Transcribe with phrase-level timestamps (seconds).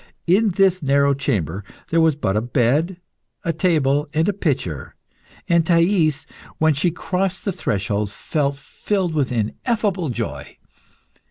[0.25, 2.97] In this narrow chamber there was but a bed,
[3.45, 4.95] a table, and a pitcher,
[5.47, 6.25] and Thais
[6.57, 10.57] when she crossed the threshold, felt filled with ineffable joy.